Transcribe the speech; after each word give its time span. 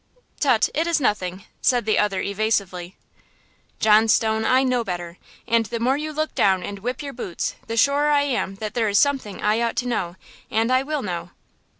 "Tut! 0.39 0.67
it 0.73 0.87
is 0.87 0.99
nothing!" 0.99 1.45
said 1.61 1.85
the 1.85 1.99
other 1.99 2.21
evasively. 2.21 2.95
"John 3.79 4.07
Stone, 4.07 4.45
I 4.45 4.63
know 4.63 4.83
better! 4.83 5.19
And 5.47 5.67
the 5.67 5.79
more 5.79 5.95
you 5.95 6.11
look 6.11 6.33
down 6.33 6.63
and 6.63 6.79
whip 6.79 7.03
your 7.03 7.13
boots 7.13 7.53
the 7.67 7.77
surer 7.77 8.09
I 8.09 8.23
am 8.23 8.55
that 8.55 8.73
there 8.73 8.89
is 8.89 8.97
something 8.97 9.43
I 9.43 9.61
ought 9.61 9.75
to 9.75 9.87
know, 9.87 10.15
and 10.49 10.71
I 10.71 10.81
will 10.81 11.03
know!" 11.03 11.29